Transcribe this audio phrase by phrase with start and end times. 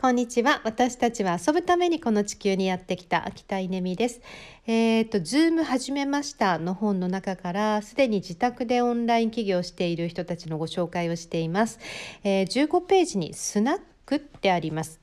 [0.00, 0.60] こんにちは。
[0.62, 4.20] 私たちは遊ぶためにこの地球にやってきた秋田稲美です。
[4.64, 11.80] えっ、ー、と、ズーム始めましたの本の中からすでに自宅でオンライン起業している人たちのご紹介をしています。
[12.22, 15.00] えー、15ページにスナックってあります。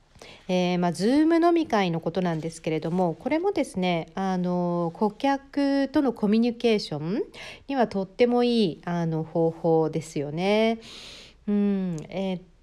[0.48, 7.22] えー、まあ、ズーム飲み会のことなんですけれどもこれもですねあの顧客とのコミュニケーション
[7.68, 10.80] にはとってもいいあの方法ですよね。
[11.46, 12.56] うんえー、っとコロ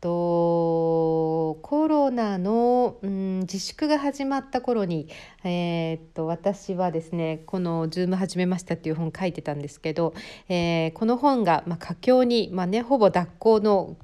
[2.14, 5.10] ナの、うん、自粛が始まった頃に、
[5.44, 10.14] えー、っと私はですねこの「ズーム始めました」っていう本書いてたんですけど、
[10.48, 13.98] えー、この本が、まあ、佳境に、まあね、ほぼ脱稿の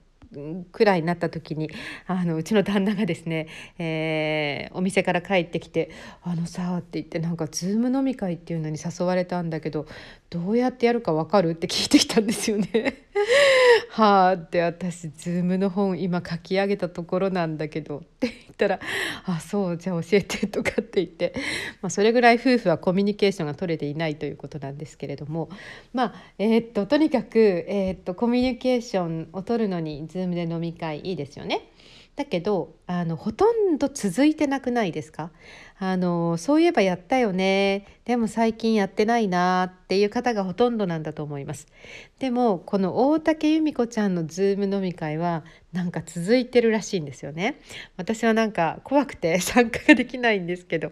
[0.71, 1.71] くらいになった時に
[2.05, 3.47] あのうちの旦那がですね、
[3.79, 5.89] えー、お店から帰ってきて
[6.21, 9.87] 「あのさ」って言ってなんかズーム飲み会っていうのに誘われたんだけど
[10.29, 13.09] どうやってやるか分かるって聞いてきたんですよね。
[13.89, 18.79] はあって私ズームの本今書き上げたところなんだけどって言ったら
[19.25, 21.33] 「あそうじゃあ教えて」とかって言って、
[21.81, 25.49] まあ、それぐらい夫婦はコミュニケーションが取れていないということなんですけれども
[25.93, 31.69] まあえー、っととにかく、えー、っとコミュニケーションを取るのにズームで飲み会いいですよね。
[32.15, 35.31] だけどあのほとんど続いてなくないですか？
[35.81, 37.85] あのそういえばやったよね。
[38.03, 41.67] でも最近やってないなっていう方がほとんどなんだと思います。
[42.19, 47.61] でもこの大竹由美子ちゃんのズーム飲み会はなんか続いてるらしいんですよね。
[47.95, 50.91] 私はなんか怖くて 参加ができないんですけど、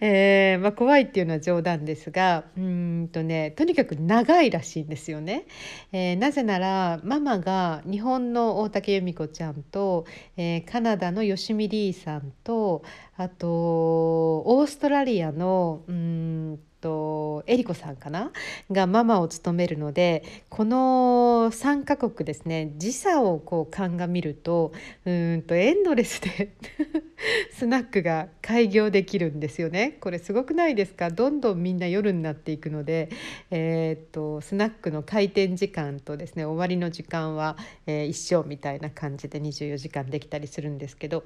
[0.00, 5.44] えー、まあ、怖いっていうのは冗談ですがうんとねとにかく長いらしいんですよね、
[5.92, 10.04] えー、なぜならママが日本の大竹由美子ちゃんと、
[10.36, 12.82] えー、カナダの吉見リーさんと
[13.16, 18.30] あとオーストラリアのうんとエリコさんかな？
[18.70, 24.72] がママを務めるのでこの3カ国ですね時差をこう鑑みると
[25.06, 26.54] うんとエンドレスで
[27.56, 29.96] スナックが開業できるんですよね。
[30.00, 31.08] これすごくないですか？
[31.10, 33.08] どんどんみんな夜になっていくので、
[33.50, 41.22] えー、っとスナックの開店時間とですね終わりの時間は、えー、一緒みたいな感じで24時間できたりするんですけど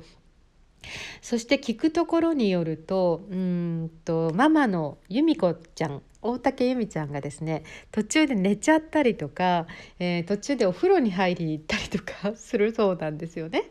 [1.23, 9.67] そして聞くところによるとうんとママの由美子ちゃん大竹由美ちゃんがですね途中で寝ちゃったりとか、
[9.99, 13.65] えー、途中でお風呂に入りに行ったりとか するそうなんですよね。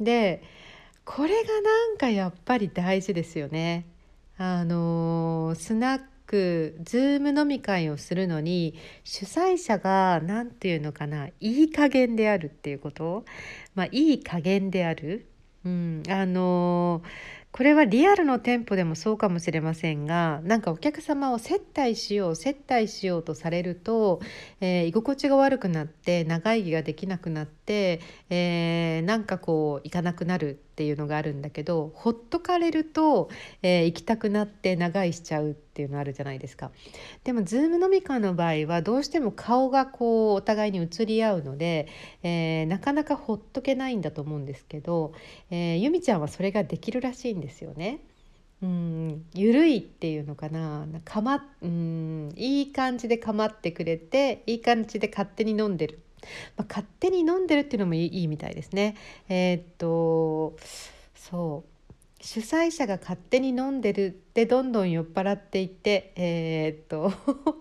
[0.00, 0.42] で
[1.04, 3.86] これがなんかやっぱり大事ですよね。
[4.38, 13.24] あのスナックズーム飲み会をするのに主催者が何て言うのかないい加減であるっていうこと、
[13.74, 15.26] まあ、いい加減である
[15.66, 17.02] うん、あの
[17.50, 24.20] これはリアルの店舗でもそうかもしれませんがなんかお客様を接待しよう接待しようとされると、
[24.60, 28.00] えー、居心地が悪くなって長生きができなくなって、
[28.30, 33.28] えー、なんかこう行かなくなるっていうのがあるんだけどほっとかれると、
[33.62, 36.70] えー、行きたくなって長居しちゃうっていうのあるじゃないですか。
[37.24, 41.88] でも Zoom 飲み会の場合はどうしても顔がこうお互いに移り合うので、
[42.22, 45.12] えー、なかなかほっとけないんだと思うんですけど、
[45.50, 48.00] えー、ゆみちゃんはそれができるらしいんですよね。
[48.62, 56.00] うん、ゆるいっていうのかなかまうんいい感じで構ってくれていい感じで勝手に飲んでる
[56.56, 58.96] まあ、勝手に飲んでるっていうのもいいみたいですね。
[59.28, 60.56] えー、っと
[61.14, 61.75] そう
[62.26, 67.12] 主催者が勝手に飲んでるってどんどん酔っ払っていってえー、っと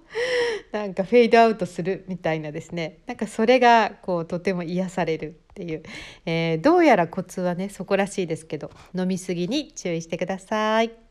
[0.73, 5.83] なんかフェードアウトするみたいなですねなんかそれがこうとても癒されるっていう、
[6.25, 11.04] えー、どうやらコツはねそこらしいですけど飲み過ぎに注意してください。